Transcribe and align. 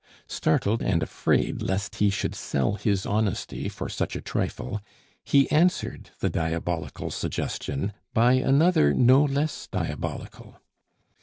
Startled 0.25 0.81
and 0.81 1.03
afraid 1.03 1.61
lest 1.61 1.97
he 1.97 2.09
should 2.09 2.33
sell 2.33 2.73
his 2.73 3.05
honesty 3.05 3.69
for 3.69 3.87
such 3.87 4.15
a 4.15 4.21
trifle, 4.21 4.81
he 5.23 5.47
answered 5.51 6.09
the 6.21 6.29
diabolical 6.31 7.11
suggestion 7.11 7.93
by 8.11 8.33
another 8.33 8.95
no 8.95 9.23
less 9.23 9.67
diabolical. 9.67 10.59